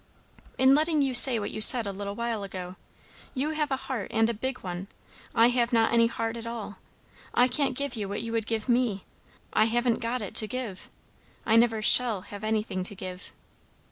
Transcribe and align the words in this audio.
"In 0.57 0.73
letting 0.73 1.03
you 1.03 1.13
say 1.13 1.37
what 1.37 1.51
you 1.51 1.61
said 1.61 1.85
a 1.85 1.91
little 1.91 2.15
while 2.15 2.43
ago. 2.43 2.75
You 3.35 3.51
have 3.51 3.69
a 3.69 3.75
heart, 3.75 4.09
and 4.11 4.31
a 4.31 4.33
big 4.33 4.61
one. 4.63 4.87
I 5.35 5.49
have 5.49 5.71
not 5.71 5.93
any 5.93 6.07
heart 6.07 6.35
at 6.37 6.47
all. 6.47 6.79
I 7.35 7.47
can't 7.47 7.77
give 7.77 7.95
you 7.95 8.09
what 8.09 8.23
you 8.23 8.31
would 8.31 8.47
give 8.47 8.67
me; 8.67 9.03
I 9.53 9.65
haven't 9.65 9.99
got 9.99 10.23
it 10.23 10.33
to 10.37 10.47
give. 10.47 10.89
I 11.45 11.55
never 11.55 11.83
shall 11.83 12.21
have 12.21 12.43
anything 12.43 12.83
to 12.85 12.95
give." 12.95 13.31